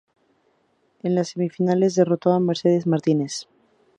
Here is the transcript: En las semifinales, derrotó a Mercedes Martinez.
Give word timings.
En 1.03 1.13
las 1.13 1.29
semifinales, 1.29 1.93
derrotó 1.93 2.31
a 2.33 2.39
Mercedes 2.39 2.87
Martinez. 2.87 3.47